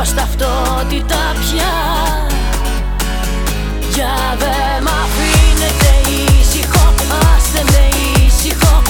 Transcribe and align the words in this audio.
δίχως 0.00 0.14
ταυτότητα 0.14 1.34
πια. 1.40 1.74
Για 3.94 4.36
δε 4.38 4.80
μ' 4.82 4.92
αφήνετε 5.02 5.90
ήσυχο, 6.40 6.94
άστε 7.36 7.62
με 7.64 7.88
ήσυχο. 8.26 8.82